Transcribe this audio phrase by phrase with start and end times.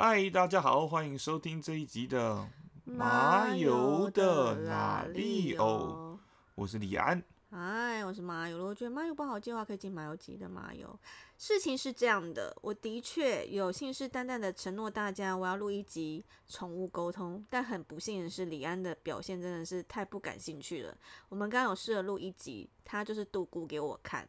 [0.00, 2.48] 嗨，大家好，欢迎收听这一集的
[2.84, 6.16] 麻油的哪里哦，
[6.54, 7.20] 我是李安。
[7.50, 8.58] 嗨，我是麻油。
[8.58, 10.96] 如果觉得麻油不好接的话，可以进麻油集的麻油。
[11.36, 17.44] 事情是这样的，我的确有信誓旦旦的承诺大家，我要录一集宠物沟通。
[17.50, 20.96] 但很不幸的是，李安的表现真的是太不感兴趣了。
[21.28, 24.28] 我们刚刚有试着录一集，他就是度咕给我看。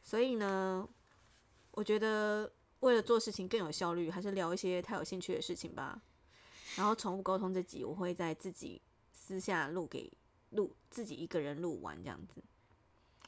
[0.00, 0.88] 所以呢，
[1.72, 2.50] 我觉得
[2.80, 6.00] 为了做事情更有效率，还是聊一些他有兴趣的事情吧。
[6.76, 8.80] 然后宠物沟通这集，我会在自己
[9.12, 10.12] 私下录给。
[10.50, 12.40] 录自己一个人录完这样子，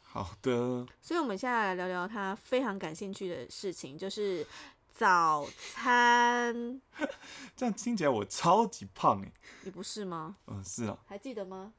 [0.02, 0.86] 好的。
[1.02, 4.46] 所以，我们现在来聊聊他非常感兴趣的事情，就是
[4.94, 6.80] 早餐。
[7.56, 9.32] 这样听起来我超级胖哎，
[9.64, 10.36] 你不是吗？
[10.46, 10.96] 嗯，是啊。
[11.06, 11.74] 还记得吗？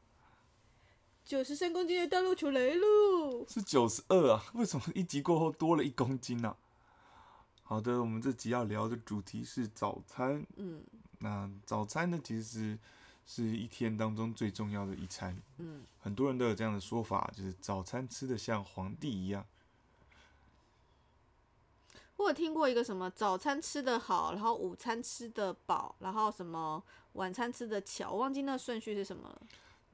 [1.23, 3.45] 九十三公斤的大陆出来喽。
[3.47, 4.43] 是九十二啊？
[4.55, 6.57] 为什么一集过后多了一公斤呢？
[7.69, 10.43] 好的，我们这集要聊的主题是早餐。
[10.55, 10.81] 嗯，
[11.19, 12.75] 那早餐呢，其实。
[13.31, 15.39] 是一天当中最重要的一餐。
[15.59, 19.45] 嗯，很多人都有这样的说法，就是早餐吃的像皇帝一样。
[22.17, 26.83] 我有听过一个什么早餐吃的好，然后午餐吃的饱，然后什么
[27.13, 29.39] 晚餐吃的巧，我忘记那顺序是什么了。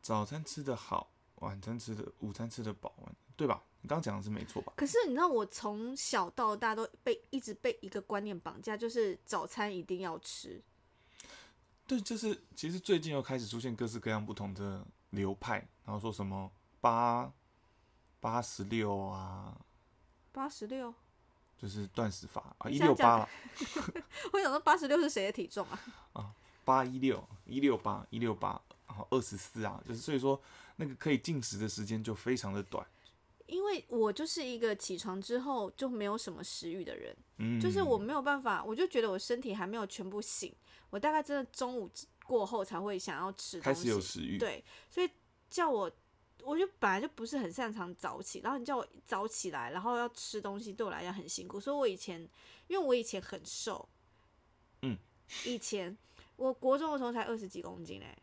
[0.01, 1.09] 早餐吃的好，
[1.41, 2.93] 晚餐吃的，午餐吃的饱，
[3.35, 3.61] 对吧？
[3.85, 4.73] 你刚刚讲的是没错吧？
[4.75, 10.59] 可是你知道，我从小到大都被一直被一个观念绑架，就是早餐一定要吃。
[11.85, 17.31] 对，就是其实最近又开始出现各式各样不同的流派，然后说什么八
[18.19, 19.55] 八十六啊，
[20.31, 20.91] 八十六，
[21.55, 23.29] 就是断食法啊，一六八了。
[24.33, 25.79] 我想说八十六是谁的体重啊？
[26.13, 30.41] 啊，八一六一六八一六八，然后二十四啊，就是所以说
[30.77, 32.83] 那个可以进食的时间就非常的短。
[33.47, 40.53] 因为我就是一个起床之后就没有什么食欲的人，嗯，就是我没有办法，我就觉得我身体还没有全部醒。
[40.89, 41.89] 我大概真的中午
[42.23, 44.37] 过后才会想要吃东西，开始有食欲。
[44.37, 45.09] 对，所以
[45.49, 45.91] 叫我，
[46.43, 51.59] 我就本来就不是很擅长早起，然后你叫我早起来，然后要吃东西，对我来讲很辛苦。
[51.59, 52.21] 所以我以前，
[52.67, 53.87] 因为我以前很瘦，
[54.81, 54.97] 嗯，
[55.43, 55.95] 以前
[56.35, 58.17] 我国中的时候才二十几公斤哎，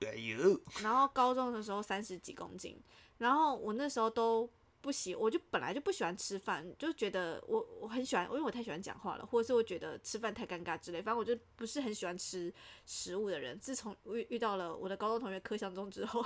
[0.00, 2.80] 哎呦，然后高中的时候三十几公斤，
[3.18, 4.48] 然后我那时候都。
[4.84, 12.52] 不喜，我就本来就不喜欢吃饭，就觉得我我很喜欢，因为我太喜欢讲话了，或者是我觉得吃饭太尴尬之类，反正我就不是很喜欢吃
[12.84, 13.58] 食物的人。
[13.58, 16.22] 自从遇遇到了我的高中同学柯相中之后，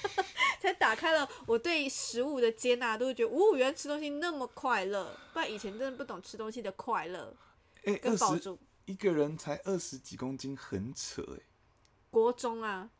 [0.60, 7.34] 才打开了我对食物的接纳，都会觉得哦，原来吃东西那么快乐，不然以前真的不懂吃东西的快乐。
[7.84, 11.40] 哎，二十一个人才二十几公斤，很扯哎。
[12.10, 12.90] 国中啊，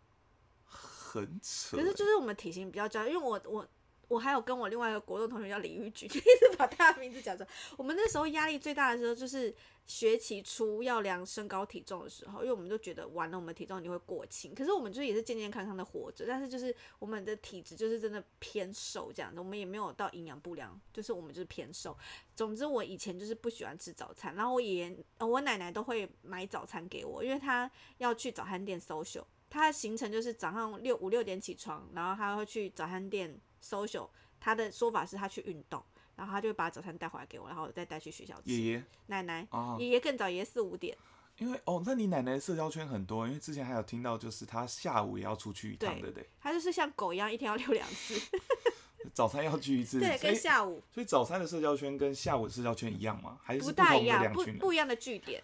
[1.20, 1.76] 很扯。
[1.76, 3.66] 可是就是我们体型比较娇，因为我我。
[4.08, 7.48] 我还有跟我另外一个国中同学叫李玉菊， 一直把他的名字讲出来。
[7.78, 9.54] 我们那时候压力最大的时候就是
[9.86, 14.54] 学期初要量身高体重的时候，因为我们就觉得完了，我们体重你会过轻。
[14.54, 21.96] 可是我们就是也是健健康康的活着，但是就是我们的体质就是真的偏瘦这样子，我们也没有到营养不良，就是我们就是偏瘦。
[22.36, 33.38] 总之我以前就是不喜欢吃早餐，然后我爷爷、我奶奶都会买早餐给我，因为他要去早餐店 social，他的行程就是早上六五六点起床，然后他会去早餐店。
[33.64, 34.08] social，
[34.40, 35.80] 他的说法是他去运动，
[36.16, 38.50] 然后他就会把早餐带回来给我，然后再带去学校吃。
[38.50, 39.46] 爷爷、奶奶，
[39.78, 40.98] 爷爷更早，爷爷四五点。
[41.38, 46.28] 因为哦，那你奶奶社交圈很多，因为之前还有听到，就是他下午也要出去一趟，对不对？
[46.40, 48.20] 他就是像狗一样，一天要遛两次。
[49.14, 50.82] 早餐要聚一次，对，跟下午。
[50.92, 53.38] 所以早餐的社交圈跟下午的社交圈一样吗？
[53.44, 54.32] 还是不大一样？
[54.32, 55.40] 不不一样的据点。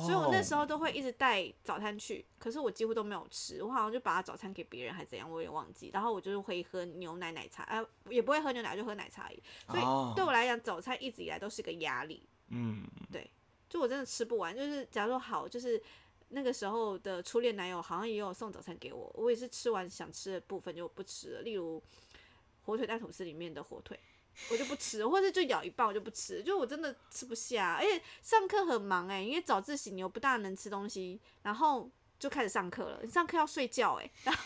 [0.00, 5.90] 所以我那时候都会一直带早餐去，可是我几乎都没有吃，我好像就把早餐给别人还怎样，我也忘记。
[5.92, 9.42] 然后我就是会喝牛奶奶茶，呃，也不会喝牛奶，就喝奶茶而已。
[9.68, 12.22] 所以对我来讲，早餐一直以来都是个压力。
[12.48, 13.30] 嗯，对，
[13.68, 14.54] 就我真的吃不完。
[14.54, 15.82] 就是假如说好，就是
[16.28, 21.82] 那个时候的初恋男友好像也有送早餐给我，我也是吃完想吃的部分就不吃了，例如
[22.64, 23.98] 火腿蛋吐司里面的火腿。
[24.48, 33.00] 我就不吃，或者就咬一半我就不吃，就我真的吃不下，而且上课很忙哎，因为早自习你又不大能吃东西，然后就开始上课了。
[33.02, 34.42] 你上课要睡觉哎， 然后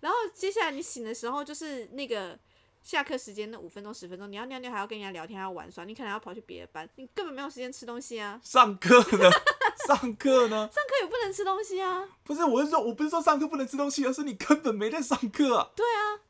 [0.00, 2.38] 然后接下来你醒的时候就是那个
[2.82, 8.40] 下课时间那五分钟十分钟，你要尿尿还要跟人家聊天还要玩耍，你可能要跑去别的班，你根本没有时间吃东西啊。
[8.42, 9.30] 上课呢？
[9.86, 10.68] 上课呢？
[10.72, 12.08] 上课也不能吃东西啊。
[12.22, 15.72] 不是，我是说我不是说上课不能吃东西，而是你根本没在上课。
[15.76, 16.20] 对啊。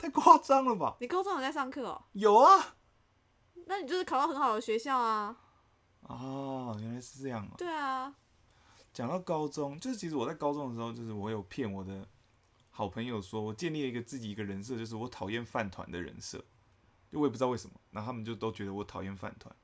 [0.00, 0.96] 太夸张了吧！
[0.98, 2.02] 你高中有在上课哦？
[2.12, 2.76] 有啊，
[3.66, 5.36] 那你就是考到很好的学校啊。
[6.00, 7.52] 哦，原来是这样啊。
[7.58, 8.14] 对啊。
[8.94, 12.08] 讲到高中，就是其实我在高中的时候，就是我有骗我的
[12.70, 16.42] 好朋友说，我建立了一个自己一个人设，就是我讨厌饭团的人设。
[17.12, 19.54] 就我也不知道为什么，然后他们就都觉得我讨厌饭团。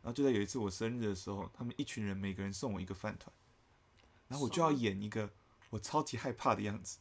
[0.00, 3.30] 然后就在有一次我生日的时候，他们一群人每个人送我一个饭团，
[4.28, 5.28] 然后我就要演一个
[5.70, 6.98] 我超级害怕的样子，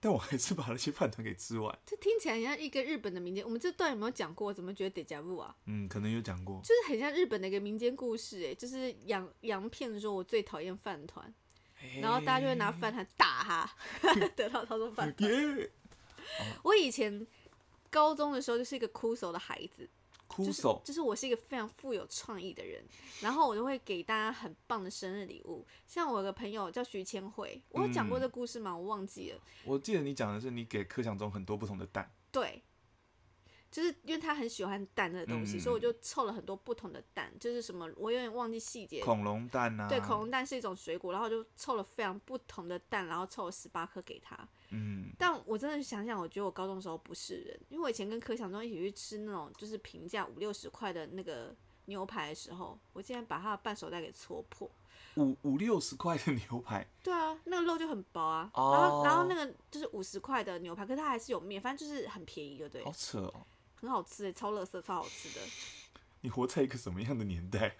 [0.00, 1.78] 但我还是把那些饭团给吃完。
[1.84, 4.52] 这听起来像一个日本的民间，我们这段有没有讲过？
[4.54, 5.54] 怎么觉得得加入啊？
[5.66, 11.34] 嗯，可能有讲过，就是很像日本的一个民间故事，哎，就是洋洋片说我最讨厌饭团，
[12.00, 15.30] 然后大家就会拿饭团打他， 得到他说饭团。
[16.62, 17.26] 我以前
[17.90, 19.88] 高中的时候就是一个哭手的孩子。
[20.28, 22.84] 哭手就是我是一个非常富有创意的人，
[23.20, 25.66] 然后我就会给大家很棒的生日礼物。
[25.86, 28.76] 像我有个朋友叫徐千惠，我有讲过这故事吗？
[28.76, 29.40] 我忘记了。
[29.64, 32.12] 我记得你讲的是你给柯想中很多不同的蛋。
[32.30, 32.62] 对。
[33.70, 39.04] 就是因为他很喜欢蛋这个东西，所以我就凑了很多不同的蛋，就是什么我有点忘记细节。
[39.04, 39.86] 恐龙蛋啊。
[39.86, 44.48] 对，恐龙蛋是一种水果，然后就凑了非常不同的蛋，然后凑了十八颗给他。
[44.70, 45.10] 嗯。
[45.18, 51.54] 但我真的想想，我觉得我高中时候不是人，因为我以前跟柯想中一起去吃那种就是平价五六十块的那个
[51.86, 54.70] 牛排的时候，我竟然把他的半手袋给戳破。
[55.16, 56.86] 五五六十块的牛排。
[57.02, 58.50] 对啊，那个肉就很薄啊。
[58.54, 58.72] 哦。
[58.72, 62.84] 然后然后那个就是五十块的牛排，可是它还是有面，反正就是很便宜，对对？
[62.84, 63.46] 好扯哦。
[63.80, 65.44] 很好吃诶，超乐色，超好吃的。
[66.22, 67.76] 你活在一个什么样的年代？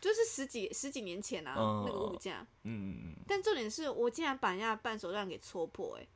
[0.00, 1.54] 就是十几十几年前啊，
[1.86, 2.46] 那个物价。
[2.62, 3.24] 嗯嗯嗯。
[3.26, 6.08] 但重点是我竟然把人家的半手段给戳破诶，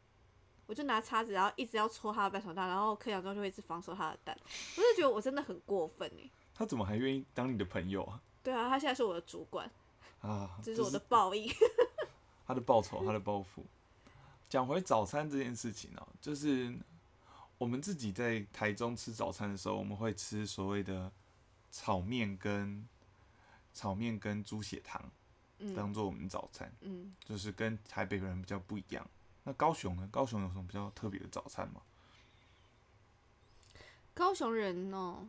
[0.73, 4.35] 我就拿叉子，然后一直要戳他的半手段，然后柯阳中就会一直防守他的蛋。
[4.79, 6.31] 我就觉得我真的很过分诶。
[6.55, 8.19] 他怎么还愿意当你的朋友啊？
[8.43, 9.71] 对啊，他现在是我的主管
[10.23, 11.53] 啊，这是我的报应。
[12.47, 13.67] 他的报酬，他的报复。
[14.49, 16.75] 讲回早餐这件事情呢，就是。
[17.59, 21.13] 我们自己在台中吃早餐的时候，我们会吃所谓的
[21.71, 22.85] 炒面跟
[23.73, 25.01] 炒面跟猪血汤，
[25.77, 26.75] 当做我们早餐。
[26.81, 29.09] 嗯，就是跟台北人比较不一样。
[29.45, 30.09] 那高雄呢？
[30.13, 31.83] 高雄有什么比较特别的早餐吗？
[34.15, 35.29] 高雄人哦，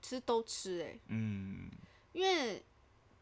[0.00, 0.98] 其实都吃哎。
[1.08, 1.70] 嗯，
[2.12, 2.64] 因为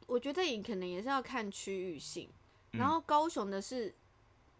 [0.07, 2.31] 我觉得你可能也是要看区域性，
[2.73, 3.95] 然后高雄的是。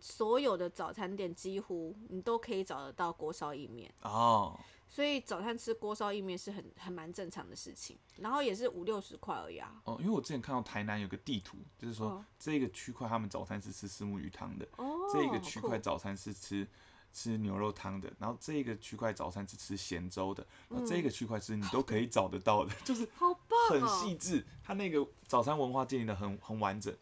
[0.05, 4.59] 所有的早餐店几乎你都可以找得到锅烧意面哦，
[4.93, 9.81] 所以早餐吃锅烧意面是很很蛮正常的事情，然后也是五六十块而已啊。
[9.85, 16.69] 哦，因为我之前看到台南有个地图，就是说这个区块他们早餐是吃石木鱼汤的，哦，这个区块早餐是吃
[17.11, 26.95] 吃牛肉汤的，然后这个区块早餐是吃咸粥的，然后这个区块是你都可以找得到的， 就是好棒，很细致，它那个早餐文化建立的很很完整。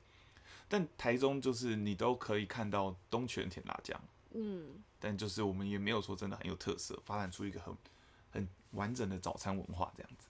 [0.69, 4.01] 但台中就是你都可以看到东泉甜辣酱，
[4.33, 7.75] 嗯，但就是我们也没有说真的很有特色，发展出一个很
[8.31, 10.27] 很完整的早餐文化这样子。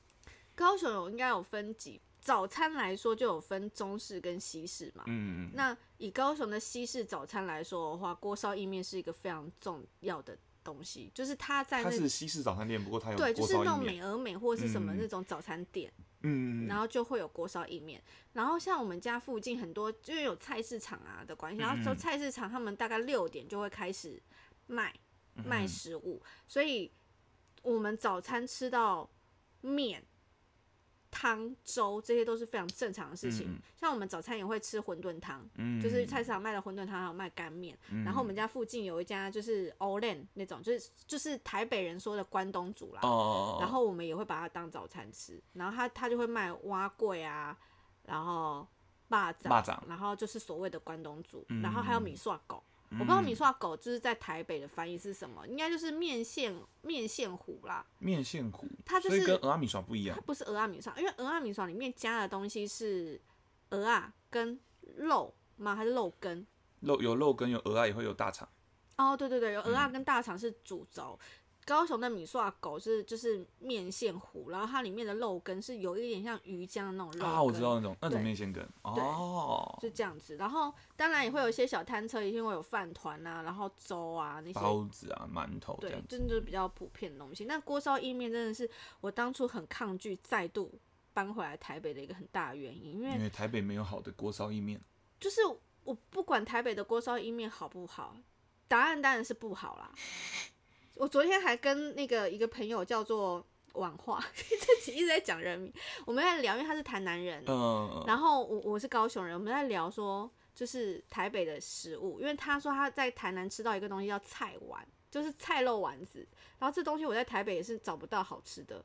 [0.55, 5.50] 高雄有应该有分几早餐来说就有分中式跟西式嘛，嗯嗯。
[5.55, 15.91] 那以高雄的西式早餐来说的话，锅烧意面是一个非常重要的东西，就是它在它是西式早餐店，不过它有对，就是那种美而美或者是什么那种早餐店。
[15.96, 16.05] 嗯，
[16.69, 18.02] 然后就会有锅烧意面，
[18.34, 24.20] 然后像我们家附近很多，因为有菜市场啊的关系，然后说菜市场他们大概六点就会开始
[24.67, 24.94] 卖
[25.44, 26.90] 卖食物，所以
[27.62, 29.08] 我们早餐吃到
[29.62, 30.05] 面。
[31.11, 35.43] 汤粥这些都是非常正常的事情，像我们早餐也会吃馄饨汤，
[35.83, 37.77] 就是菜市场卖的馄饨汤，还有卖干面。
[38.05, 43.01] 然后我们家附近有一家就是 Olen 那种，就是就是台北人说的关东煮啦。
[43.61, 47.56] 然后我们也会把它当早餐吃，然后他他就会卖蛙桂啊，
[48.05, 48.67] 然后
[49.08, 49.49] 蚂蚱，
[49.89, 52.63] 然后就是所谓的关东煮，然后还有米刷狗。
[52.93, 57.87] 我不知道米刷狗就是在台北的翻译是什么，应该就是面线面线糊啦。
[57.99, 60.17] 面线糊，它就是跟鹅阿米刷不一样。
[60.17, 63.20] 它不是鹅阿米刷，因为鹅阿米刷里面加的东西是
[63.69, 64.59] 鹅啊跟
[64.97, 65.77] 肉吗？
[65.77, 66.44] 还是肉根？
[66.81, 68.49] 肉有肉根，有鹅啊，也会有大肠。
[68.97, 71.17] 哦，对对对，有鹅啊跟大肠是主轴。
[71.70, 80.34] 高雄的米刷狗是就是面线糊，然后它里面的肉羹是有一点像鱼浆的那种肉啊，我知道那种那种面线羹哦，是这样子。
[80.34, 87.44] 然后当然也会有一些小摊车，一定会有饭团啊，然后粥啊那些包子啊、馒头，对，真的是比较普遍的东西。
[87.44, 88.69] 那锅烧意面真的是
[89.00, 90.77] 我当初很抗拒再度
[91.12, 94.81] 搬回来台北的一个很大的原因，因为因为台北没有好的锅烧意面。
[95.20, 95.41] 就是
[95.84, 98.17] 我不管台北的锅烧意面好不好，
[98.67, 99.93] 答案当然是不好啦。
[101.01, 103.43] 我昨天还跟那个一个朋友叫做
[103.73, 105.73] 婉化， 这集一直在讲人名，
[106.05, 116.29] 我们在聊，因为他是台南人，嗯，然后我我是高雄人，我们在聊说就是台北的食物，因为他说他在台南吃到一个东西叫菜丸，就是菜肉丸子，
[116.59, 118.85] 然后这东西我在台北也是找不到好吃的。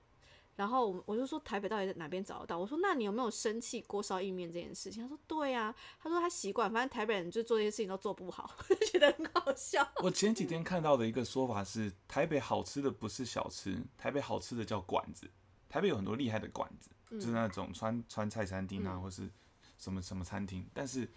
[0.55, 2.57] 然后我我就说台北到底在哪边找得到？
[2.57, 5.03] 我说那你有没有生气锅烧意面这件事情？
[5.03, 9.87] 他说对呀，他说他习惯，反正台北人就做这些事情都做不好， 就觉得很好笑。
[9.97, 15.29] 我前几天看到的一个说法是，台北好吃的不是小吃，台北好吃的叫馆子，
[15.67, 16.89] 台北有很多厉害的馆子。
[17.07, 19.29] 就是那种川川菜餐厅啊，或是
[19.77, 20.67] 什么什么餐厅。
[20.73, 21.07] 但是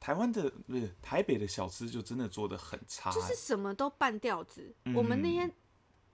[0.00, 4.74] 台湾的不是台北的小吃就真的做的很差，就是什么都半吊子。
[4.94, 5.50] 我们那天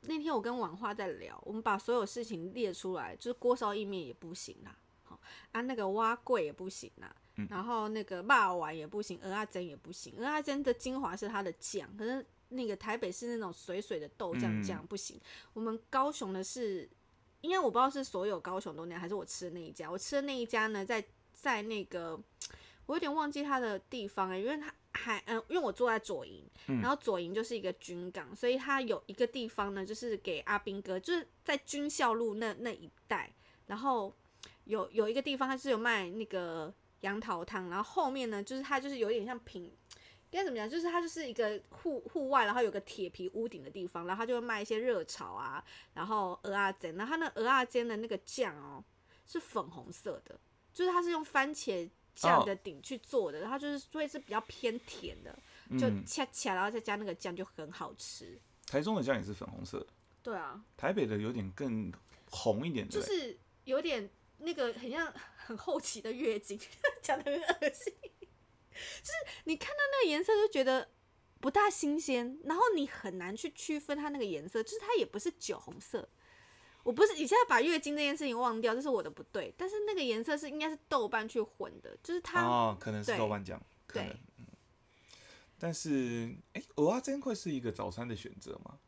[0.02, 5.20] 那天我跟婉花在聊，我们把所有事情列出来，就是锅烧意面也不行啦，好
[5.52, 7.14] 啊那个蛙桂也不行啦。
[7.48, 10.14] 然后那个霸丸也不行，鹅阿珍也不行。
[10.18, 15.18] 鹅阿珍的精华是它的酱，可是那个台北是那种水水的豆酱酱不行。
[15.54, 16.86] 我们高雄的是，
[17.40, 19.90] 因为我不知道是所有高雄都那样，还是我吃的那一家。
[19.90, 21.02] 我吃的那一家呢，在
[21.32, 22.20] 在那个
[22.90, 33.32] 我有点忘记它的地方哎，因为它还嗯，因为我住在左营，然后左营就是一个军港，所以它有一个地方呢，就是给阿兵哥，就是在军校路那那一带，
[33.66, 34.14] 然后
[34.64, 36.72] 有有一个地方它是有卖那个。
[37.00, 39.72] 杨桃汤，然后后面呢，就是它就是有点像平，应
[40.32, 40.68] 该怎么讲？
[40.68, 48.84] 就是它就是一个户户外，然后有个铁皮屋顶的地方，然后它就会卖一些热炒啊，然后鹅啊煎，然后它那鹅啊煎的那个酱哦
[49.24, 50.38] 是粉红色的，
[50.74, 55.38] 就是它是用番茄酱的顶去做的，然后就是所以是比较偏甜的，
[55.78, 58.40] 就恰恰然后再加那个酱就很好吃。
[58.66, 59.86] 台中的酱也是粉红色的，
[60.22, 61.92] 对啊，台北的有点更
[62.30, 65.12] 红一点，就是有点那个很像。
[65.42, 66.56] 很后期的月经，
[67.02, 70.88] 讲的很恶心，就是你看到那个颜色就觉得
[71.40, 76.08] 不大新鲜，然后你很难去区分它那个颜色，就是它也不是酒红色。
[76.82, 79.54] 我不是你现在把月经这件事情忘掉，这是我的不对。
[79.56, 84.16] 但是那个颜色是应该是豆瓣去混的，就是它哦，可能是豆瓣酱，可能。
[85.58, 88.78] 但是，哎，鹅阿煎会是一个早餐的选择吗？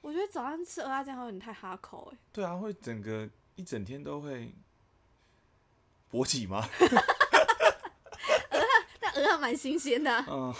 [0.00, 2.18] 我觉得早上吃鹅阿煎有点太哈口哎。
[2.32, 4.52] 对啊，会整个一整天都会。
[6.12, 6.68] 勃起吗？
[8.50, 8.60] 鹅，
[9.00, 10.14] 但鹅还蛮新鲜的。
[10.28, 10.54] 嗯，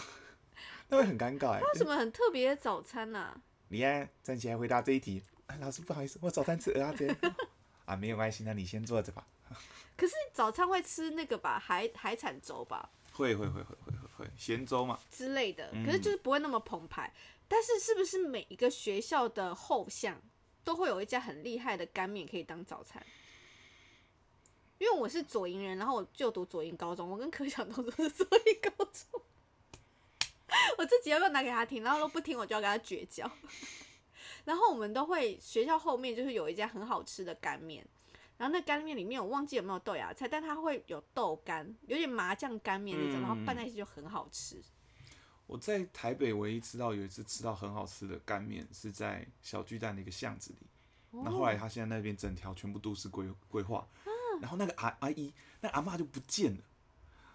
[0.88, 1.61] 那会很尴尬哎。
[1.61, 3.38] 为什么很特别的早餐呢？
[3.68, 5.22] 李安站起来回答这一题。
[5.61, 7.16] 老师不好意思，我早餐吃鹅啊煎。
[7.85, 9.26] 啊，没有关系，那你先坐着吧。
[9.97, 12.88] 可是早餐会吃那个吧，海海产粥吧？
[13.12, 15.71] 会会会会会会会咸粥嘛之类的。
[15.85, 17.12] 可是就是不会那么澎湃。
[17.49, 20.18] 但是是不是每一个学校的后巷
[20.64, 23.04] 都会有一家很厉害的干面可以当早餐？
[24.78, 29.21] 因为我是左营人，然后我就读左营高中，我跟柯晓东都是左营高中。
[30.78, 31.82] 我自己要不要拿给他听？
[31.82, 33.30] 然后都不听，我就要跟他绝交。
[34.45, 37.87] 然后我们都会学校后面就是有一家很好吃的干面，
[38.38, 44.62] 然后那干面里面我忘记有没有豆芽菜，但它会有豆干，有点麻酱干面那种，然后拌在一起就很好吃。
[45.47, 50.67] 我在台北唯一吃到有一次吃到很好吃的干面，是在小巨蛋的一个巷子里。
[51.11, 53.87] 那后来他现在那边整条全部都是规规划。
[54.41, 56.61] 然后那个阿阿姨，那阿妈就不见了。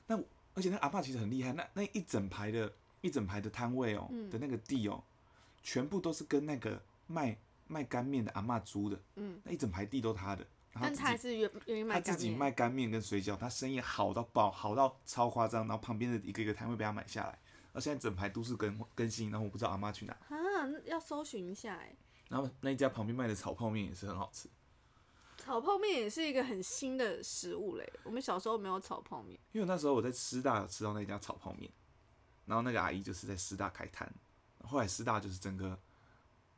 [0.08, 0.20] 那
[0.56, 5.02] 而且那阿妈其实很厉害，那那一整排的一整排的摊位哦的那个地哦，
[5.64, 7.38] 全部都是跟那个卖
[7.68, 9.00] 卖干面的阿妈租的。
[9.16, 10.46] 嗯，那一整排地都他的。
[10.80, 11.96] 但他还是愿愿意卖。
[11.96, 15.68] 他自己卖干面跟水饺，他生意好到爆，好到超夸张。
[15.68, 17.40] 然后旁边的一个一个摊位被他买下来，
[17.74, 19.32] 而现在整排都是更更新。
[19.32, 20.14] 然后我不知道阿妈去哪。
[20.30, 20.38] 啊，
[20.86, 21.96] 要搜寻一下哎。
[22.30, 24.48] 然后那一家旁边卖的炒泡面也是很好吃。
[25.38, 29.40] 炒泡面也是一个很新的食物嘞，我们小时候没有炒泡面。
[29.54, 31.72] 因为那时候我在师大有吃到那家炒泡面，
[32.46, 34.14] 然后那个阿姨就是在师大开摊，
[34.68, 35.78] 后来师大就是整个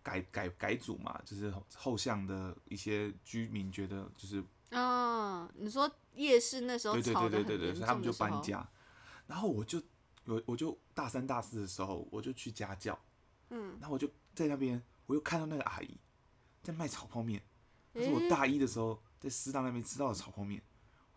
[0.01, 8.67] 改改改组嘛，就是后巷的一些居民觉得就是啊，你说夜市那时候炒对对对对对，所以他们就搬家，
[9.27, 9.81] 然后我就
[10.25, 12.97] 我我就大三大四的时候我就去家教，
[13.49, 15.97] 嗯，然后我就在那边我又看到那个阿姨
[16.63, 17.41] 在卖炒泡面。
[17.95, 20.61] 是我大一的时候在师大那边吃到的炒泡面，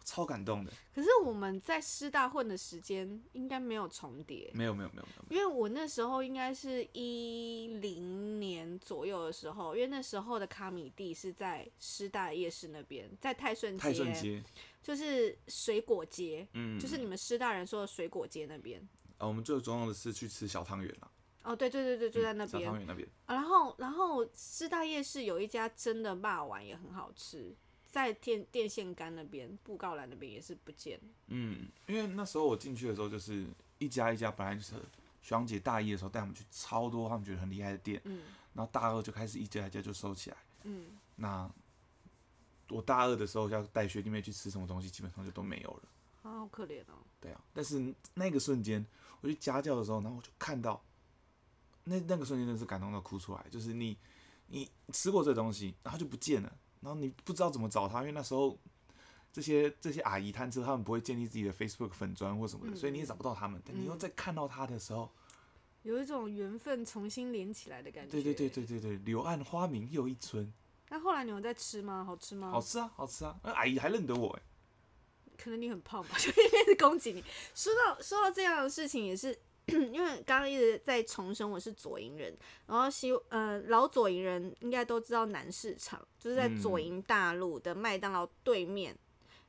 [0.04, 0.73] 超感动的。
[0.94, 4.50] 可是我们在师大混的时间应该没有重叠。
[4.54, 5.37] 没有没有没有没有。
[5.37, 14.42] 因为我那时候应该是一零年左右的时候，因为那时候的卡米蒂是在师大夜市那边，在泰顺泰顺街，
[14.82, 18.80] 就是水果街，嗯，就是你们师大人说的水果街那边。
[19.18, 21.11] 啊，我们最重要的是去吃小汤圆了。
[21.44, 22.62] 哦，对对对对，就在那边。
[22.62, 23.09] 小汤圆那边。
[23.26, 27.52] 然后，然后师大夜市有一家真的霸丸也很好吃，
[27.92, 30.99] 在电电线杆那边、布告栏那边也是不见。
[31.26, 33.46] 嗯，因为那时候我进去的时候，就是
[33.76, 34.72] 一家一家，本来就是
[35.20, 38.22] 学长姐大一的时候带我们去超多他们觉得很厉害的店，嗯，
[38.54, 41.49] 然后大二就开始一家一家就收起来，嗯，那
[42.70, 45.82] 我大二的时候要带学弟妹去吃什么东西，基本上就都没有了。
[46.22, 46.96] 啊，好可怜哦。
[47.20, 48.84] 对啊，但是那个瞬间
[49.20, 50.82] 我去家教的时候，然后我就看到。
[51.84, 53.99] 那那个瞬间真的是感动到哭出来，就是你，
[54.46, 58.58] 你吃过这东西，然后就不见了，然后你不知道怎么找他，因为那时候
[59.32, 63.62] 这些这些阿姨摊车，他们不会建立自己的 Facebook 粉砖或什么的，所以你也找不到他们。
[63.64, 65.10] 但你又在看到他的时候，
[65.82, 68.10] 有一种缘分重新连起来的感觉。
[68.10, 70.52] 对对对对对对，柳暗花明又一村。
[70.90, 72.04] 那后来你有在吃吗？
[72.04, 72.50] 好吃吗？
[72.50, 73.34] 好吃啊，好吃啊！
[73.42, 74.42] 那阿姨还认得我哎。
[75.38, 77.24] 可能你很胖吧，就一边是攻击你。
[77.54, 79.36] 说到说到这样的事情，也是
[79.66, 88.97] 因为刚刚一直在重申我是左营人，然后希呃老左营人应该都知道南市场，就是在左营大路的麦当劳对面，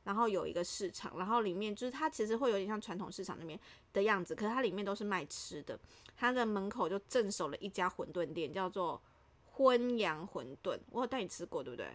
[0.03, 3.60] 然后有一个市场，然后里面就是它其实会有点像传统市场那边
[3.91, 5.77] 的样子，可是它里面都是卖吃的。
[6.15, 9.01] 它的门口就镇守了一家馄饨店，叫做
[9.46, 10.77] 荤阳馄饨。
[10.91, 11.88] 我有带你吃过，对不对？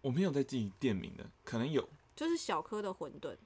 [0.00, 1.88] 我没有在记店名的，可能有。
[2.16, 3.36] 就是小颗的馄饨，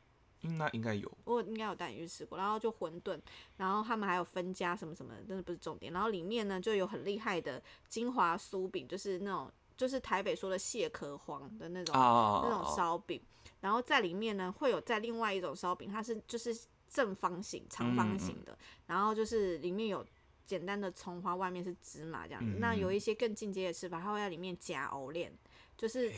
[0.42, 1.10] 那应该有。
[1.24, 2.38] 我应该有带你去吃过。
[2.38, 3.20] 然后就馄饨，
[3.56, 5.92] 然后他们还有分家什么什么的，真的不是重点。
[5.92, 13.20] 然后里面呢就有很厉害的金华酥饼，就是那种就是台北说的蟹壳黄的那种那种烧饼。
[13.60, 16.56] 然后在里面呢会有在另外一种烧饼，它是就是
[16.88, 20.06] 正方形长方形的，然后就是里面有
[20.46, 22.58] 简单的葱花，外面是芝麻这样子。
[22.60, 25.36] 那有一些更进阶的吃法，它会在里面夹藕链。
[25.76, 26.10] 就是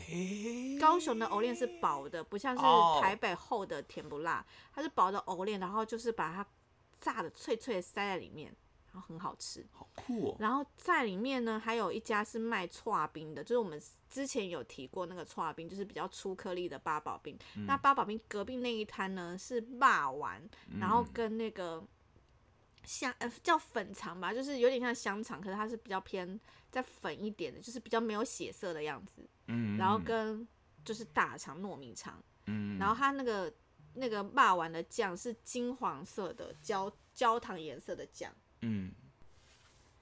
[0.79, 2.61] 高雄的藕链是薄的，不像是
[3.01, 6.45] 台北厚的甜不辣，它是薄的藕链，然后就是把它
[6.99, 8.55] 炸的脆脆的塞在里面，
[8.93, 10.35] 然后很好吃，好酷哦。
[10.39, 17.37] 然后在里面呢，还有一家是卖搓冰的，就是我们之前有提过那个搓冰，就是比较粗颗粒的八宝冰。
[17.67, 20.41] 那八宝冰隔壁那一摊呢是霸丸，
[20.79, 21.83] 然后跟那个
[22.89, 26.39] 香呃叫粉肠吧，就是有点像香肠，可是它是比较偏
[26.71, 29.29] 再粉一点的，就是比较没有血色的样子。
[29.45, 30.47] 嗯然后跟
[30.83, 33.53] 就是大肠糯米肠，嗯，然后它那个
[33.93, 38.91] 那个霸丸的酱是金黄色的焦焦糖颜色的酱，嗯，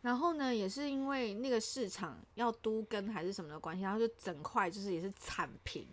[0.01, 5.85] 然后呢，也是因为那个市场要都跟还是什么的关系，然后就整块就是也是惨平，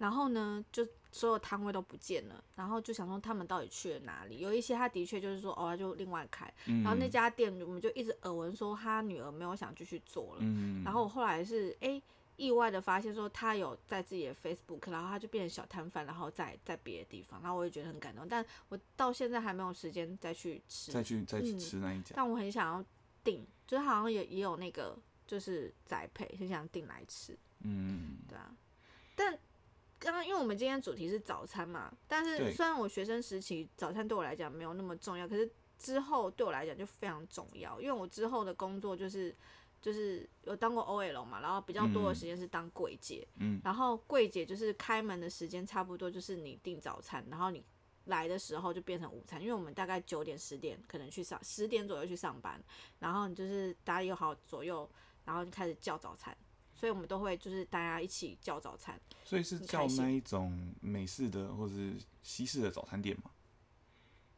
[0.00, 4.38] 然后呢，就所有摊位都不见了，然后就想说他们到底去了哪里？
[4.38, 10.42] 有一些他的确就是说哦，就另外开，然后那家店我们就一直耳闻说他女儿没有想继续做了，
[10.84, 12.00] 然后我后来是哎
[12.36, 22.82] 意外的发现说他有在自己的 Facebook，然后他就变成小摊贩，然后在在别的地方，然后我也觉得很感动，但我到现在还没有时间再去吃，再去再去吃那一家，但我很想要
[23.22, 28.50] 订，就是好像也也有那个就是栽培，很想订来吃，嗯，对啊，
[29.14, 29.38] 但。
[30.00, 39.36] 刚刚因为我们今天主题是早餐嘛，但是虽然我学生时期早餐对我来讲没有那么重要，可是之后对我来讲就非常重要，因为我之后的工作就是
[39.82, 47.62] 就是有当过 OL 嘛，然后比较多的时间是当柜姐，嗯，然后柜姐就是开门的时间差不多就是你订早餐，然后你
[48.06, 52.58] 来的时候就变成午餐，因为我们大概九点十点可能去上，十点左右去上班，
[52.98, 54.90] 然后你就是打理好左右，
[55.26, 56.34] 然后就开始叫早餐。
[56.80, 63.30] 所以我们都会就是大家一起叫早餐，所以是叫那一种美式的或者是西式的早餐店吗？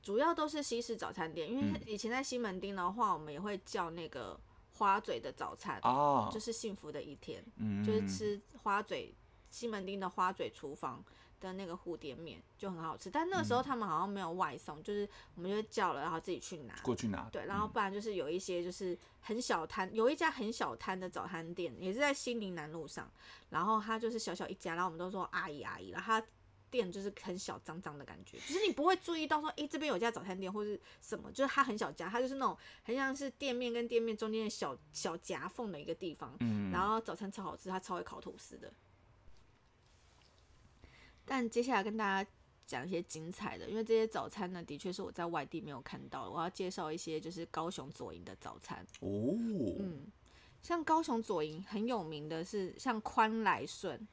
[0.02, 4.36] 主要都是西式早餐店，因为以前在西门町的话，我们也会叫那个
[4.72, 9.14] 花嘴的早餐哦，就是幸福的一天，嗯，就是吃花嘴
[9.48, 11.04] 西门町的花嘴厨房。
[11.42, 16.74] 的那个蝴蝶面就很好吃，但那个时候他们好像没有外送，就是我们就叫了，然后自己去拿。
[16.82, 17.28] 过去拿。
[17.32, 23.10] 对，然后不然就是有一些就是很小摊，有一家很小摊的早餐店，也是在新林南路上，
[23.50, 26.26] 然后它就是小小一家，然后我们都说阿姨阿姨，然后它
[26.70, 38.72] 店就是很小脏脏的感觉，就是你不会注意到说，哎，这边有家早餐店或是什么，就是它很小家，它就是那种很像是店面跟店面中间的小小夹缝的一个地方，嗯，然后早餐超好吃，它超会烤吐司的。
[41.32, 42.30] 但接下来跟大家
[42.66, 46.28] 讲一些精彩的，因为这些早餐呢，的确是我在外地没有看到。
[46.28, 49.32] 我要介绍一些就是高雄左营的早餐哦，
[49.80, 50.12] 嗯，
[50.60, 54.06] 像高雄左营很有名的是像宽来顺，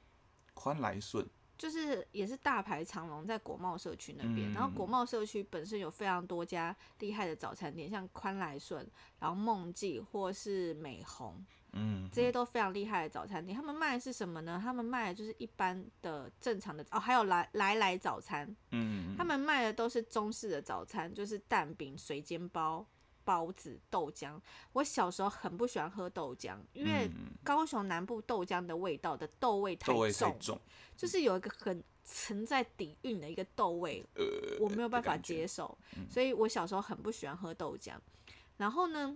[0.53, 1.27] 宽来顺
[1.57, 11.45] 就是也是大排长龙在国贸社区那边，然后国贸社区本身有非常多家厉害的早餐店，像宽来顺，然后梦记或是美红。
[11.73, 14.59] 嗯，这些都非常厉害的早餐店，他们卖的是什么呢？
[14.61, 22.85] 他们卖的就是一般的正常的哦，还有来来来早餐，嗯，他们卖的都是中式的早餐，就是蛋饼、水煎包、
[23.23, 24.39] 包子、豆浆。
[24.73, 27.09] 我小时候很不喜欢喝豆浆，因为
[27.43, 30.59] 高雄南部豆浆的味道的豆味太重，
[30.97, 34.03] 就是有一个很存在底蕴的一个豆味，
[34.59, 35.77] 我没有办法接受，
[36.09, 37.93] 所以我小时候很不喜欢喝豆浆。
[38.57, 39.15] 然后呢？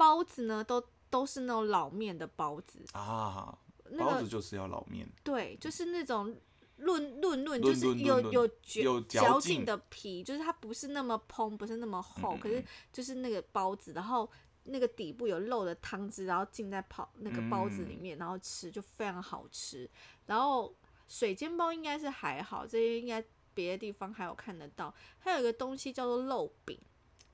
[0.00, 2.82] 包子呢，都都是那种老面的包子。
[2.92, 3.58] 啊，
[3.98, 6.34] 包子就是要老面，对，就是那种
[6.76, 8.48] 润润润，就是有有
[8.82, 9.62] 有嚼劲。
[9.62, 14.26] 的皮，就是它不是那么蓬，不是那么厚，可是就是那个包子，然后
[14.64, 19.86] 那个底部有漏的汤汁，然后浸在泡那个包子里面，然后吃就非常好吃。
[20.24, 20.74] 然后
[21.08, 26.80] 水煎包应该是还好，这些应该别的地方还有看得到，还有一个东西叫做肉饼。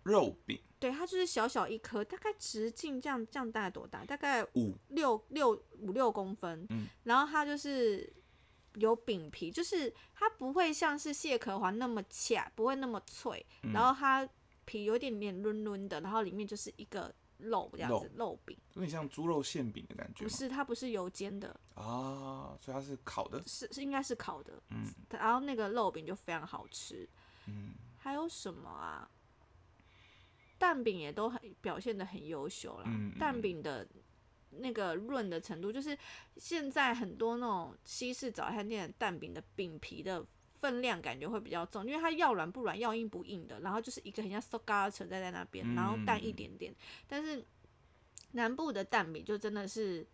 [0.07, 0.61] 肉饼。
[0.79, 4.05] 对，它就是小小一颗，大概直径这样这样大概多大？
[4.05, 6.67] 大概五六六五六公分。
[6.69, 8.13] 嗯，然后它就是
[8.75, 13.45] 有饼皮，就是它不会像是蟹壳环那么恰，不会那么脆。
[13.73, 14.29] 然后它
[14.67, 20.25] 皮有点点润润的，然后里面就是一个肉这样子，肉饼，有点像猪肉馅饼的感觉。
[20.25, 23.43] 不是，它不是油煎的啊，所以它是烤的。
[23.47, 24.53] 是是应该是烤的。
[24.69, 27.09] 嗯，然后那个肉饼就非常好吃。
[27.47, 29.11] 嗯，还有什么啊？
[30.59, 32.91] 蛋饼也都很表现的很优秀啦。
[33.19, 33.87] 蛋饼的
[34.51, 35.97] 那个润的程度，就是
[36.37, 40.25] 现在很多那种西式早餐店的蛋饼的饼皮的
[40.59, 46.75] 分量感觉会比较重，因为它要软不软，要硬不硬的，然后就是一个很像 so ga 存在在那边，然后淡一点点。
[47.07, 47.45] 但是
[48.33, 50.07] 南部的蛋饼就真的是，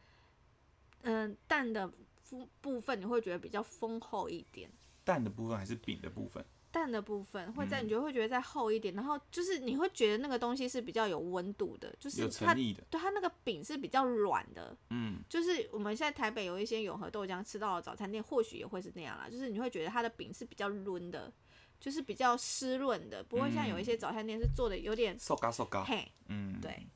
[1.03, 1.87] 嗯，蛋的
[2.29, 4.69] 部部分你会觉得比较丰厚一点。
[5.05, 6.45] 蛋的部分还是饼的部分？
[6.73, 21.31] 蛋的部分会在，你觉得会觉得再厚一点，然后就是你会觉得那个东西是比较有温度的，就是它对它那个饼是比较软的，嗯，就是我们现在台北有一些永和豆浆吃到的早餐店，或许也会是那样啦，就是你会觉得它的饼是比较润的，
[21.79, 26.87] 就是比较湿润的，不会像有一些早餐店是做的有点瘦嘎瘦嘎，嘿，嗯，对。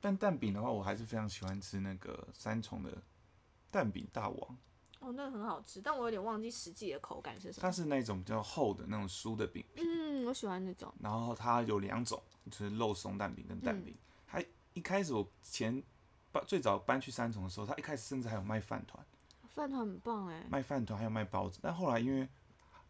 [0.00, 3.02] 但蛋饼的话，我还是非常喜欢吃那个三重的
[3.70, 4.58] 蛋饼大王。
[5.02, 7.62] 哦，那个很好吃，但我有点忘记实际的口感是什么。
[7.62, 9.82] 它是那种比较厚的那种酥的饼皮。
[9.84, 10.92] 嗯，我喜欢那种。
[11.00, 13.94] 然后它有两种，就是肉松蛋饼跟蛋饼。
[14.26, 14.42] 它
[14.74, 15.82] 一开始我前
[16.30, 19.04] 搬最早搬去三重的时候，它一开始甚至还有卖饭团。
[19.48, 20.46] 饭团很棒哎。
[20.48, 22.28] 卖饭团还有卖包子，但后来因为。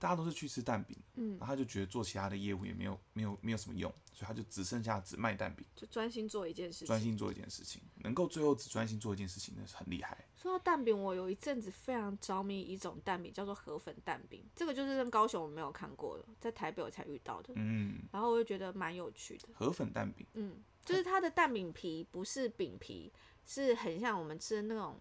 [0.02, 10.26] 大家都是去吃蛋饼，嗯，然后他就觉得做其他的业务也没有没有没有什么用，所以他就只剩下只卖蛋饼，就专心做一件事情，专心做一件事情，能够最后只专心做一件事情，那是很厉害。
[10.34, 19.50] 说到蛋饼，我有一阵子非常着迷一种蛋饼，叫做河粉蛋饼，这个就是在高雄我没有看过的，在台北我才遇到的，嗯，然后我就觉得蛮有趣的。
[19.54, 23.12] 河粉蛋饼，嗯，就是它的蛋饼皮不是饼皮，
[23.46, 25.00] 是很像我们吃的那种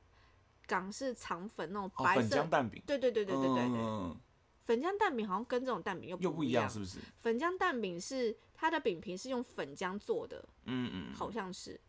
[0.68, 4.18] 港式肠粉那种白色蛋饼，对对对对对对对。
[4.64, 7.00] 粉浆蛋饼好像跟这种蛋饼又又不一样，是不是？
[7.22, 11.80] 粉浆蛋饼是它的饼皮是用粉浆做的，嗯嗯，好像是。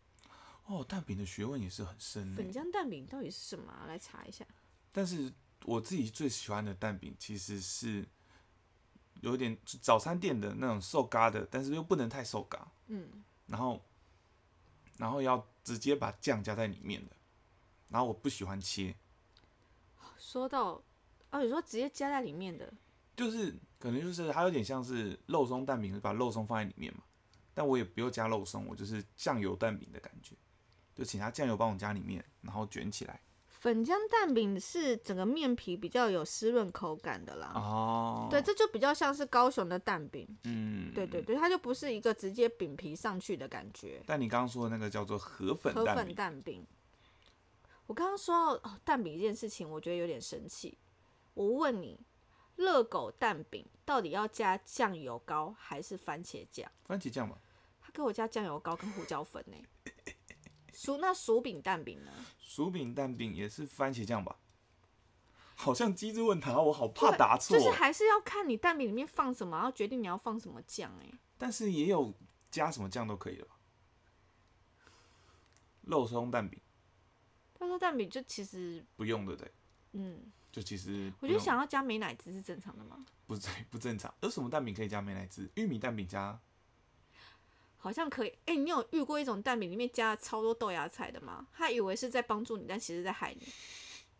[0.65, 2.33] 哦，蛋饼的学问也是很深。
[2.33, 3.85] 粉浆蛋饼到底是什么？
[3.87, 4.45] 来查一下。
[4.91, 5.31] 但是
[5.65, 8.05] 我自己最喜欢的蛋饼其实是
[9.21, 12.71] 有点早餐店的那种瘦嘎的，但是又不能太瘦嘎。
[12.87, 13.23] 嗯。
[13.47, 13.81] 然后，
[14.97, 17.11] 然后要直接把酱加在里面的，
[17.89, 18.95] 然后我不喜欢切。
[20.17, 20.81] 说到。
[21.33, 22.71] 哦，你说直接加在里面的，
[23.15, 27.03] 就是可能就是它有点像是肉松蛋饼，把肉松放在里面嘛。
[27.55, 30.35] 但我也不用加肉松，我就是酱油蛋饼的感觉，
[30.95, 33.19] 就请他酱油帮我加里面，然后卷起来。
[33.47, 37.53] 粉浆蛋饼是整个面皮比较有湿润口感的啦。
[37.55, 40.27] 哦，对，这就比较像是高雄的蛋饼。
[40.43, 44.03] 嗯，对对对，它就不是一个直接饼皮上去的感觉。
[44.05, 46.65] 但你刚刚说的那个叫做河粉河粉蛋饼，
[47.85, 50.77] 我刚刚说到蛋饼这件事情，我觉得有点生气。
[51.33, 51.99] 我问你，
[52.55, 56.69] 热狗蛋饼到底要加酱油膏还是番茄酱？
[56.87, 57.37] 番茄酱吧。
[57.81, 59.57] 他给我加酱油膏跟胡椒粉呢。
[60.71, 62.11] 薯那薯饼蛋饼呢？
[62.39, 64.37] 薯饼蛋饼也是番茄酱吧？
[65.55, 67.57] 好像机智问答，我好怕答错。
[67.57, 71.11] 就是还是要看你蛋饼里面放什么，然后决定你要放什么酱哎。
[71.37, 72.13] 但是也有
[72.49, 73.51] 加什么酱都可以的吧？
[75.83, 76.59] 肉松蛋饼。
[77.59, 79.51] 肉松蛋饼就其实不用的对。
[79.91, 80.31] 嗯。
[80.53, 83.03] 就其实，我觉得想要加美乃滋是正常的吗？
[83.25, 84.13] 不正 不正常。
[84.21, 85.49] 有什么蛋饼可以加美乃滋？
[85.55, 86.39] 玉米蛋饼加，
[87.77, 88.31] 好像可以。
[88.45, 91.47] 哎，你有遇过一种蛋饼里面加了超多豆芽菜的吗？
[91.51, 93.47] 他以为是在帮助你，但其实在害你。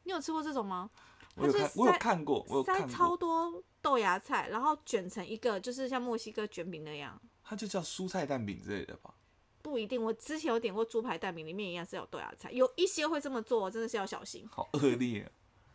[0.06, 0.89] 你有吃过这种吗？
[1.36, 7.22] 我有看，我有看过，我有塞超多豆芽菜，然后卷成一个，就是像墨西哥卷饼那样。
[7.43, 9.13] 它就叫蔬菜蛋饼之类的吧？
[9.62, 10.04] 不一定。
[10.04, 12.52] 我之前有点过猪排蛋饼，里面一样是有豆芽菜。
[12.52, 14.48] 有一些会这么做，真的是要小心。
[14.48, 15.32] 好恶劣。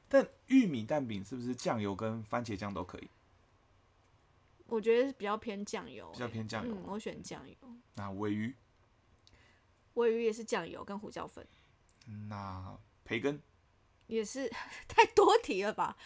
[0.09, 3.11] 但玉米蛋饼是不是酱油跟番茄酱都可以？
[4.67, 6.75] 我觉得比较偏酱油，比较偏酱油。
[6.75, 7.57] 嗯，我选酱油。
[7.95, 8.55] 那尾鱼，
[9.95, 11.47] 尾鱼也是酱油跟胡椒粉。
[12.29, 13.43] 那培根
[14.07, 14.49] 也是
[14.89, 15.97] 太多题了吧？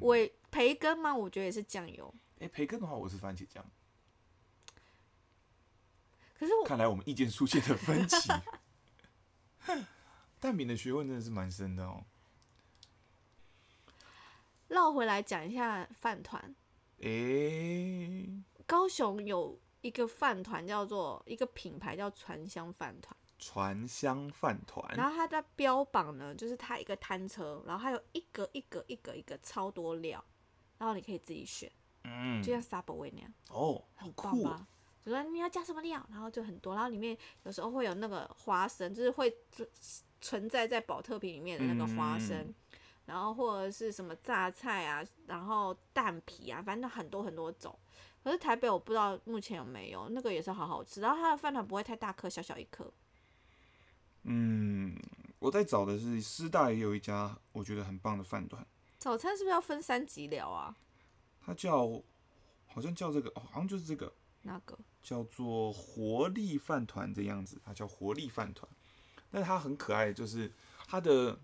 [0.00, 1.14] 尾培根吗？
[1.14, 2.12] 我觉得也是酱油。
[2.40, 3.64] 哎，培根的话，我是番茄酱。
[6.38, 8.28] 可是我看来我们意见出现了分歧。
[10.40, 12.04] 蛋饼的学问真的是蛮深的哦。
[14.68, 16.54] 绕回来讲一下饭团。
[17.00, 18.28] 诶，
[18.66, 23.16] 高雄有一个饭团叫做一个品牌叫传香饭团。
[23.38, 24.84] 传香饭团。
[24.96, 30.22] 然后它的标榜呢，就是它一个摊车，然后它有一格一格一格一格超多料，
[30.76, 31.70] 然后你可以自己选。
[32.04, 32.42] 嗯。
[32.42, 33.32] 就像 Subway 那样。
[33.50, 34.66] 哦，很棒吧。
[35.04, 39.34] 就说你要加什么料，然后就很多，然后里面有时候会有那个花生，就是会
[40.20, 42.52] 存在在保特瓶里面的那个花生，
[43.08, 47.76] 然后或者是什么榨菜啊，然后蛋皮啊，反正很多很多种。
[48.22, 52.92] 可是台北我不知道目前有没有，那个也是好好吃，然后它的饭团不会太大颗，小小一颗。
[54.24, 54.94] 嗯，
[55.38, 58.66] 我在找的是师大也有一家我觉得很棒的饭团。
[58.98, 60.76] 早餐是不是要分三级聊啊？
[61.40, 62.02] 它叫，
[62.66, 64.12] 好像叫这个，哦，好像就是这个。
[64.42, 64.78] 那个？
[65.02, 68.70] 叫做活力饭团的样子，它叫活力饭团。
[69.30, 70.52] 但是它很可爱，就是
[70.86, 71.38] 它的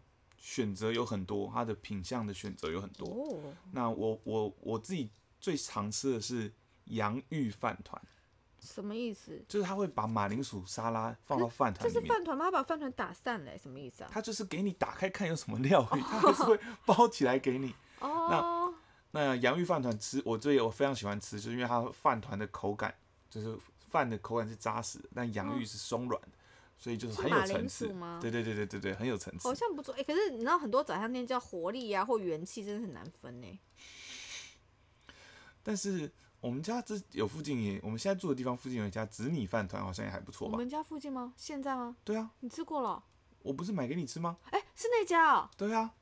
[0.44, 3.08] 选择有很多，它的品相的选择有很多。
[3.08, 3.54] 哦。
[3.72, 6.52] 那我我我自己最常吃的是
[6.84, 7.98] 洋芋饭团。
[8.60, 9.42] 什么意思？
[9.48, 11.94] 就是他会把马铃薯沙拉放到饭团里面。
[11.94, 12.44] 这是饭团吗？
[12.44, 14.10] 他把饭团打散嘞，什么意思啊？
[14.12, 17.74] 他就是给你打开看有什么料， 他还是会包起来给你。
[18.00, 18.74] 哦。
[19.10, 22.94] 那那洋芋饭团吃，我最我非常喜欢吃，就是因为它饭团的口感，
[23.30, 26.28] 就是饭的口感是扎实，但洋芋是松软的，
[26.78, 27.86] 所以就是很有层次。
[28.20, 29.48] 对对对对对对，很有层次。
[29.48, 33.60] 好像不错哎，可是你知道很多早餐店叫活力呀或元气，真的很难分呢。
[35.62, 36.12] 但是。
[36.44, 40.52] 我们家这有附近也，我们现在住的地方附近有一家紫米饭团，好像也还不错吧？
[40.52, 41.32] 我们家附近吗？
[41.38, 41.96] 现在吗？
[42.04, 42.32] 对啊。
[42.40, 43.02] 你吃过了？
[43.40, 44.36] 我不是买给你吃吗？
[44.50, 45.50] 哎，是那家啊？
[45.56, 45.94] 对啊。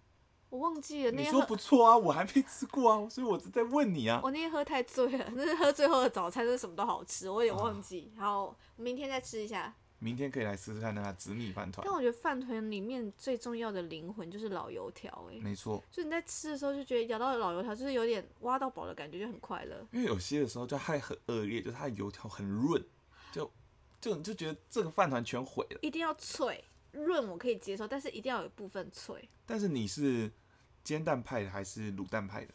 [0.48, 1.12] 我忘记了。
[1.12, 4.20] 你说不错啊，我还没吃过啊，所以我是在问你啊。
[4.20, 8.12] 我那天喝太醉了，那是喝最后的早餐，是什么都好吃，我也忘记。
[8.18, 9.72] 好，明天再吃一下。
[10.02, 11.86] 明天可以来试试看那个紫米饭团。
[11.86, 15.80] 但我觉得饭团里面最重要的灵魂就是老油条，哎，没错。
[15.92, 19.86] 所以你在吃的时候就觉得咬到老油条，就是有点挖到宝的感觉，就很快乐。
[19.92, 22.84] 因为有些的时候就还很恶劣，就是它的油条很润，
[23.30, 23.48] 就
[24.00, 25.78] 就你就觉得这个饭团全毁了。
[25.82, 29.28] 一定要脆润我可以接受，但是一定要有部分脆。
[29.46, 30.30] 但是你是
[30.82, 32.52] 煎蛋派的还是卤蛋派的？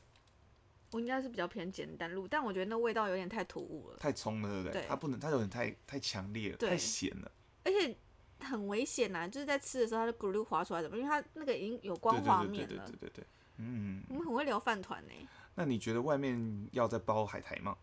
[0.91, 4.85] 我应该是比较偏简单卤，但我觉得那味道有点太突兀了，太冲了，对不对？
[4.87, 7.29] 它不能，它有点太太强烈了，太咸了。
[7.67, 7.93] 而且
[8.39, 10.97] 很危险呐，就是在吃的时候，它就咕噜滑出来，怎么？
[10.97, 12.67] 因为它那个已经有光滑面了。
[12.67, 13.25] 对对对对对
[13.57, 14.01] 嗯。
[14.07, 15.11] 我们很会聊饭团呢。
[15.53, 17.75] 那你觉得外面要再包海苔吗？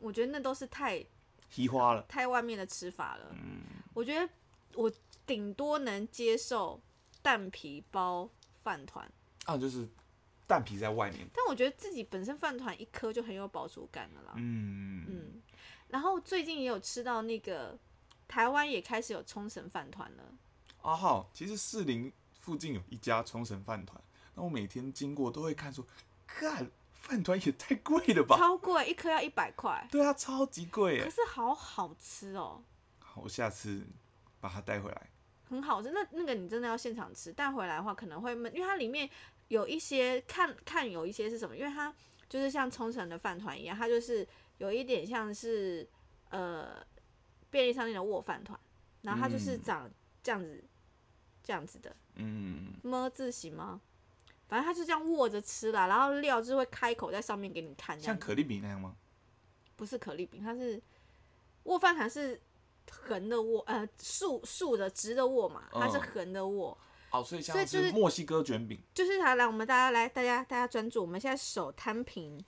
[0.00, 1.02] 我觉得那都是太
[1.48, 3.30] 稀花了，太外面的吃法了。
[3.32, 3.62] 嗯。
[3.94, 4.28] 我觉得
[4.74, 4.92] 我
[5.24, 6.78] 顶多能接受
[7.22, 8.28] 蛋皮包
[8.62, 9.10] 饭团。
[9.46, 9.88] 啊，就是
[10.46, 11.26] 蛋皮在外面。
[11.32, 14.34] 但我觉得自己本身饭团一颗就很有饱足感了啦。
[14.36, 15.42] 嗯嗯。
[15.88, 17.78] 然后最近也有吃到那个。
[18.26, 20.24] 台湾也开始有冲绳饭团了。
[20.82, 23.98] 哦，好，其实士林附近有一家冲绳饭团，
[24.34, 25.86] 那我每天经过都会看说，
[26.26, 28.36] 看饭团也太贵了吧？
[28.36, 29.88] 超贵，一颗要一百块。
[29.90, 31.02] 对啊，超级贵。
[31.02, 32.62] 可是好好吃哦。
[32.98, 33.86] 好，我下次
[34.40, 35.10] 把它带回来。
[35.48, 39.08] 很好吃，那那个你真的要现场吃，带回来的话可能会闷，因为它里面
[39.48, 41.94] 有一些看看有一些是什么，因为它
[42.28, 44.26] 就是像冲绳的饭团一样，它就是
[44.58, 45.88] 有一点像是
[46.28, 46.84] 呃。
[47.54, 48.58] 便利商店的握饭团，
[49.02, 49.88] 然后它就是长
[50.24, 50.64] 这样子，
[51.40, 53.80] 这样子的，嗯，么字形吗？
[54.48, 58.96] 反正它就这样握着吃啦，然后料就会开口在上面给你看，像可丽饼那样吗？
[59.76, 60.82] 不是可丽饼，它是
[61.62, 62.42] 握饭团是
[62.90, 66.76] 横的握，呃，竖竖的直的握嘛，它是横的握。
[67.10, 72.44] 好，所以像是墨西哥卷饼，就是它来，我们大家来，大家大家专注，我们现在手摊平，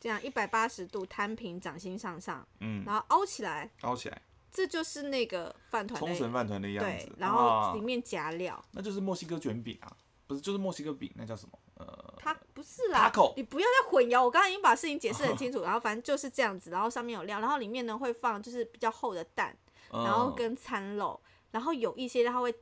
[0.00, 4.20] 这样一百八十度摊平，掌心向上，嗯，然后凹起来，凹起来。
[4.52, 11.58] 这就是那个饭团，冲绳饭团的样子，然后里面夹料，那就是墨西哥卷饼啊，不是，就是墨西哥饼，那叫什么？
[11.74, 19.56] 呃，它不是啦，你不要再混淆，我刚刚已经把事情解释很清楚， 然后反正就是这样子，然后上面有料，然后里面呢会放就是比较厚的蛋，
[19.90, 21.18] 然后跟餐肉，
[21.52, 22.54] 然后有一些它会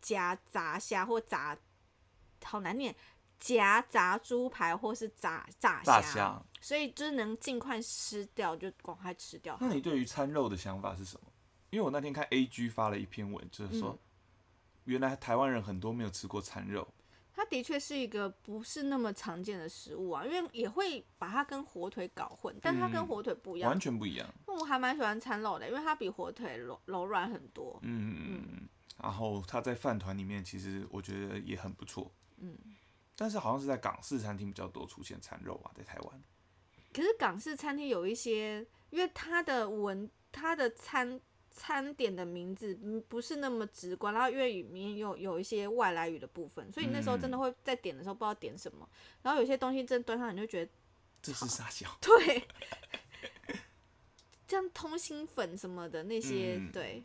[0.00, 1.56] 夹炸虾或炸，
[2.44, 2.94] 好难念。
[3.42, 9.58] 夹炸猪排或是炸炸虾，所以就是能尽快吃掉就赶快吃掉。
[9.60, 11.26] 那你对于餐肉的想法是什么？
[11.70, 13.98] 因为我那天看 A G 发了一篇文，就是说
[14.84, 16.86] 原来台湾人很多没有吃过餐肉。
[17.34, 24.28] 它的确是一个不是那么常见的食物啊，因为也会把它跟火腿搞混，但它跟火腿不一样，完全不一样。
[24.46, 27.76] 那我还蛮喜欢餐肉的，因为它比火腿柔柔软很多。
[27.82, 28.68] 嗯嗯嗯。
[29.02, 32.12] 然后它在饭团里面，其实我觉得也很不错。
[32.36, 32.56] 嗯。
[33.16, 36.22] 但是好像是在港式餐厅比较多出现餐肉啊，在台湾。
[36.92, 41.20] 可是港式餐厅有一些，因为它的文，它的餐
[41.50, 42.74] 餐点的名字
[43.08, 48.88] 不是那么直观，然后粤语里面有有一些外来语的部分，所以那时候真的会在点的时候不知道点什么。
[49.22, 50.72] 然后有些东西真端上，你就觉得
[51.22, 51.96] 这是啥小？
[52.00, 52.46] 对，
[54.48, 57.04] 像通心粉什么的那些，对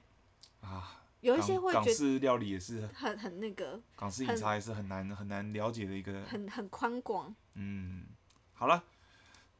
[0.62, 1.04] 啊。
[1.28, 7.36] 有一些会港式料理也是很很那个，港式饮茶也是很难很难了解的一个，很很宽广。
[7.56, 8.06] 嗯，
[8.54, 8.82] 好了，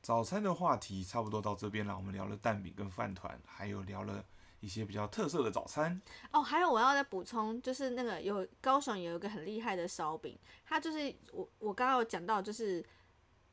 [0.02, 1.98] 早餐的话题差不多到这边了。
[1.98, 4.24] 我们聊了蛋饼跟饭团，还有聊了
[4.62, 6.02] 一些比较特色的早餐。
[6.32, 12.86] 哦，还有我要再补充，就是那个有高雄有一个很厉害的烧饼，它就是我我刚刚有讲到，就是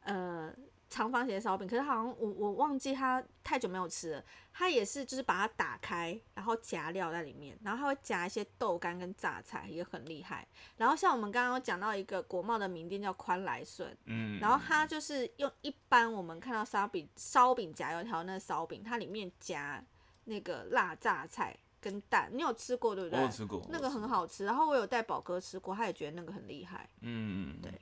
[0.02, 0.54] 呃。
[0.94, 4.24] 长方形的烧饼，可是好像我我忘记它太久没有吃了。
[4.52, 10.46] 它也是就是把它打开，然后夹料在里面，然后它会夹一些豆干跟榨菜，也很厉害。
[10.76, 19.84] 然后像我们刚刚讲到一个国贸的名店叫宽来顺，嗯，然后它就是用一般我们看到烧饼烧饼夹油条那烧饼，它里面夹
[20.26, 23.20] 那个辣榨菜跟蛋，你有吃过对不对？
[23.20, 24.44] 我吃过，那个很好吃。
[24.44, 26.88] 然后我有带宝哥吃过，他也觉得那个很厉害。
[27.00, 27.72] 嗯，对。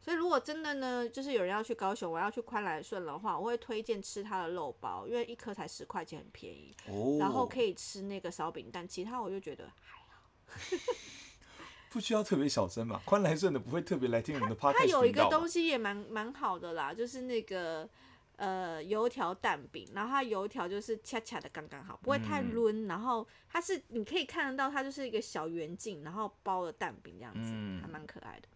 [0.00, 6.74] 所以如果真的呢，就是有人要去高雄，我要去宽来顺的话，我会推荐吃它的肉包，因为一颗才十块钱，很便宜。
[6.86, 7.16] 哦。
[7.18, 10.24] 然后可以吃那个烧饼蛋，其他我就觉得还好。
[11.90, 13.00] 不需要特别小声嘛？
[13.04, 17.88] 宽来顺的不会特别来听我们的它有一个东西也蛮蛮好的啦，就是那个
[18.36, 28.48] 呃油条蛋饼，然后它油条就是恰恰的刚刚好，不会太抡，然后它是你可以看得到它就是一个小圆镜，然后包了蛋饼这样子，还蛮可爱的。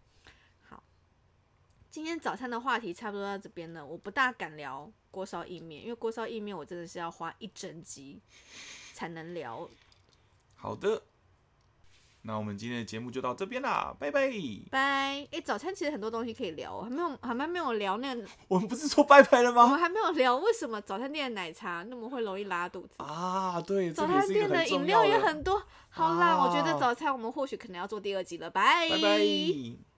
[1.93, 8.19] 今天早餐的话题差不多到这边了，我不大敢聊锅烧意面，因为锅烧意面我真的是要花一整集
[8.95, 9.69] 才能聊。
[10.55, 11.03] 好的，
[12.23, 14.27] 那我们今天的节目就到这边啦，拜拜。
[14.71, 15.27] 拜。
[15.29, 18.25] 哎，早餐其实很多东西可以聊，还没有还没有聊那个。
[18.49, 19.61] 我们不是说拜拜了吗？
[19.61, 23.61] 我们还没有聊为什么早餐店的奶茶那么会容易拉肚子啊？
[23.61, 25.61] 对，早餐店的饮料也很多。
[25.89, 29.92] 好啦，我觉得早餐我们或许可能要做第二集了，拜拜拜。